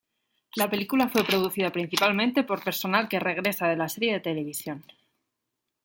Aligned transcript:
La 0.55 0.67
película 0.71 1.09
fue 1.09 1.23
producida 1.23 1.69
principalmente 1.71 2.41
por 2.43 2.63
personal 2.63 3.07
que 3.07 3.19
regresa 3.19 3.67
de 3.67 3.75
la 3.75 3.87
serie 3.87 4.13
de 4.13 4.19
televisión. 4.19 4.83